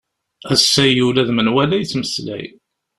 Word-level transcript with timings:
Ass-agi 0.53 1.03
ula 1.07 1.27
d 1.27 1.29
menwala 1.33 1.75
yettmeslay. 1.77 2.45